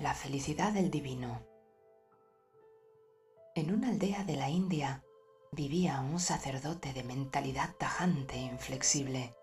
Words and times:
La 0.00 0.14
felicidad 0.14 0.72
del 0.72 0.92
divino. 0.92 1.44
En 3.56 3.74
una 3.74 3.88
aldea 3.88 4.22
de 4.22 4.36
la 4.36 4.48
India 4.48 5.02
vivía 5.50 5.98
un 5.98 6.20
sacerdote 6.20 6.92
de 6.92 7.02
mentalidad 7.02 7.74
tajante 7.80 8.36
e 8.36 8.42
inflexible. 8.42 9.34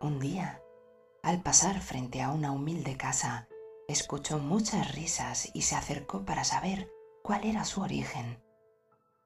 Un 0.00 0.18
día, 0.18 0.62
al 1.22 1.42
pasar 1.42 1.78
frente 1.82 2.22
a 2.22 2.30
una 2.30 2.52
humilde 2.52 2.96
casa, 2.96 3.48
escuchó 3.86 4.38
muchas 4.38 4.94
risas 4.94 5.50
y 5.52 5.60
se 5.60 5.74
acercó 5.74 6.24
para 6.24 6.42
saber 6.42 6.90
cuál 7.22 7.44
era 7.44 7.66
su 7.66 7.82
origen. 7.82 8.42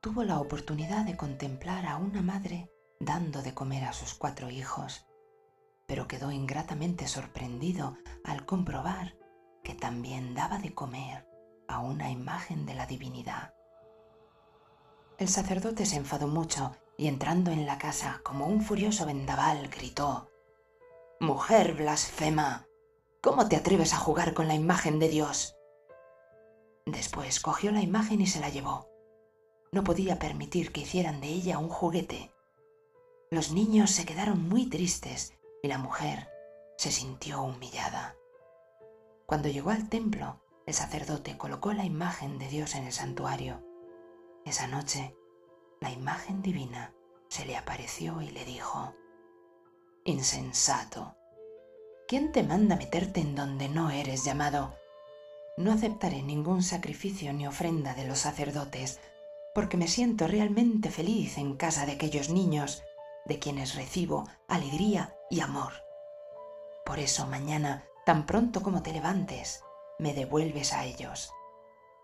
Tuvo 0.00 0.25
la 0.25 0.41
oportunidad 0.41 1.05
de 1.05 1.16
contemplar 1.16 1.87
a 1.87 1.97
una 1.97 2.23
madre 2.23 2.69
dando 2.98 3.41
de 3.41 3.55
comer 3.55 3.84
a 3.84 3.92
sus 3.92 4.14
cuatro 4.14 4.50
hijos, 4.50 5.06
pero 5.87 6.09
quedó 6.09 6.33
ingratamente 6.33 7.06
sorprendido 7.06 7.97
al 8.25 8.45
comprobar 8.47 9.22
que 9.62 9.75
también 9.75 10.34
daba 10.34 10.59
de 10.59 10.75
comer 10.75 11.27
a 11.69 11.80
una 11.80 12.11
imagen 12.11 12.66
de 12.66 12.75
la 12.75 12.87
divinidad. 12.87 13.55
El 15.19 15.29
sacerdote 15.29 15.87
se 15.87 15.97
enfadó 15.97 16.27
mucho 16.27 16.77
y 16.97 17.07
entrando 17.07 17.51
en 17.51 17.67
la 17.67 17.79
casa 17.79 18.20
como 18.25 18.47
un 18.47 18.62
furioso 18.62 19.06
vendaval 19.06 19.69
gritó, 19.69 20.29
Mujer 21.20 21.75
blasfema, 21.75 22.67
¿cómo 23.23 23.48
te 23.48 23.56
atreves 23.56 23.95
a 23.95 23.98
jugar 23.98 24.34
con 24.34 24.48
la 24.48 24.55
imagen 24.55 24.98
de 24.98 25.09
Dios? 25.09 25.56
Después 26.87 27.39
cogió 27.39 27.70
la 27.70 27.81
imagen 27.81 28.20
y 28.20 28.27
se 28.27 28.41
la 28.41 28.48
llevó. 28.48 28.89
No 29.70 29.84
podía 29.84 30.19
permitir 30.19 30.73
que 30.73 30.81
hicieran 30.81 31.20
de 31.20 31.29
ella 31.29 31.59
un 31.59 31.69
juguete. 31.69 32.34
Los 33.31 33.53
niños 33.53 33.91
se 33.92 34.05
quedaron 34.05 34.48
muy 34.48 34.69
tristes 34.69 35.33
y 35.62 35.69
la 35.69 35.79
mujer 35.79 36.29
se 36.77 36.91
sintió 36.91 37.42
humillada. 37.42 38.17
Cuando 39.33 39.48
llegó 39.48 39.70
al 39.70 39.88
templo, 39.88 40.42
el 40.66 40.75
sacerdote 40.75 41.38
colocó 41.38 41.72
la 41.72 41.86
imagen 41.86 42.38
de 42.38 42.48
Dios 42.48 42.75
en 42.75 42.84
el 42.84 42.92
santuario. 42.92 43.64
Esa 44.44 44.66
noche, 44.66 45.16
la 45.80 45.91
imagen 45.91 46.42
divina 46.42 46.92
se 47.28 47.47
le 47.47 47.56
apareció 47.56 48.20
y 48.20 48.28
le 48.28 48.44
dijo, 48.44 48.92
Insensato, 50.05 51.16
¿quién 52.06 52.30
te 52.30 52.42
manda 52.42 52.77
meterte 52.77 53.20
en 53.22 53.34
donde 53.34 53.70
no 53.70 53.89
eres 53.89 54.22
llamado? 54.22 54.77
No 55.56 55.72
aceptaré 55.72 56.20
ningún 56.20 56.62
sacrificio 56.62 57.33
ni 57.33 57.46
ofrenda 57.46 57.94
de 57.94 58.06
los 58.06 58.19
sacerdotes, 58.19 59.00
porque 59.55 59.78
me 59.78 59.89
siento 59.89 60.27
realmente 60.27 60.91
feliz 60.91 61.39
en 61.39 61.56
casa 61.56 61.86
de 61.86 61.92
aquellos 61.92 62.28
niños 62.28 62.83
de 63.24 63.39
quienes 63.39 63.77
recibo 63.77 64.28
alegría 64.46 65.17
y 65.30 65.41
amor. 65.41 65.72
Por 66.84 66.98
eso 66.98 67.27
mañana 67.27 67.86
Tan 68.05 68.27
pronto 68.27 68.62
como 68.62 68.83
te 68.83 68.92
levantes, 68.92 69.62
me 70.00 70.12
devuelves 70.12 70.72
a 70.72 70.84
ellos. 70.84 71.33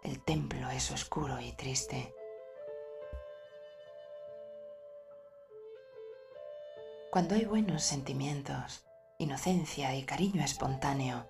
El 0.04 0.22
templo 0.22 0.70
es 0.70 0.92
oscuro 0.92 1.40
y 1.40 1.50
triste. 1.52 2.14
Cuando 7.10 7.34
hay 7.34 7.46
buenos 7.46 7.82
sentimientos, 7.82 8.84
inocencia 9.18 9.96
y 9.96 10.04
cariño 10.04 10.44
espontáneo, 10.44 11.28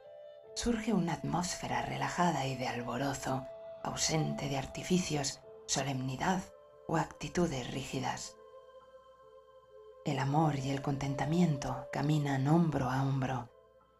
surge 0.54 0.92
una 0.92 1.14
atmósfera 1.14 1.80
relajada 1.80 2.44
y 2.46 2.54
de 2.54 2.68
alborozo, 2.68 3.46
ausente 3.82 4.50
de 4.50 4.58
artificios, 4.58 5.40
solemnidad 5.66 6.42
o 6.88 6.98
actitudes 6.98 7.72
rígidas. 7.72 8.36
El 10.04 10.18
amor 10.18 10.58
y 10.58 10.70
el 10.70 10.82
contentamiento 10.82 11.88
caminan 11.90 12.48
hombro 12.48 12.90
a 12.90 13.02
hombro, 13.02 13.48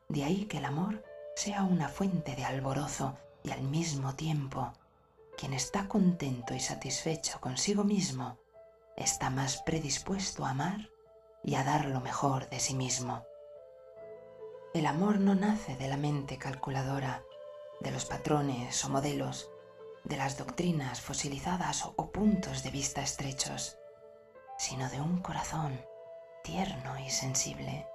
de 0.08 0.24
ahí 0.24 0.46
que 0.46 0.58
el 0.58 0.64
amor 0.64 1.04
sea 1.36 1.62
una 1.62 1.88
fuente 1.88 2.34
de 2.34 2.44
alborozo 2.44 3.16
y 3.42 3.50
al 3.50 3.62
mismo 3.62 4.14
tiempo 4.14 4.72
quien 5.36 5.52
está 5.52 5.86
contento 5.86 6.54
y 6.54 6.60
satisfecho 6.60 7.40
consigo 7.40 7.84
mismo 7.84 8.38
está 8.96 9.30
más 9.30 9.58
predispuesto 9.58 10.44
a 10.44 10.50
amar 10.50 10.90
y 11.44 11.54
a 11.54 11.62
dar 11.62 11.84
lo 11.84 12.00
mejor 12.00 12.48
de 12.48 12.58
sí 12.58 12.74
mismo. 12.74 13.24
El 14.74 14.86
amor 14.86 15.20
no 15.20 15.34
nace 15.34 15.76
de 15.76 15.88
la 15.88 15.96
mente 15.96 16.38
calculadora, 16.38 17.22
de 17.80 17.92
los 17.92 18.04
patrones 18.04 18.84
o 18.84 18.88
modelos, 18.88 19.50
de 20.04 20.16
las 20.16 20.36
doctrinas 20.36 21.00
fosilizadas 21.00 21.84
o 21.84 22.10
puntos 22.10 22.64
de 22.64 22.70
vista 22.70 23.02
estrechos, 23.02 23.78
sino 24.58 24.88
de 24.90 25.00
un 25.00 25.20
corazón 25.20 25.80
tierno 26.42 26.98
y 26.98 27.10
sensible 27.10 27.86